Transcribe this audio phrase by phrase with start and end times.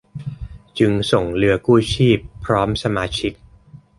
[0.79, 3.33] จึงส่งเรือกู้ชีพพร้อมสมาชิก